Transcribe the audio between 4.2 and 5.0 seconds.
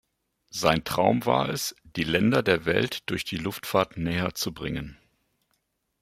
zu bringen.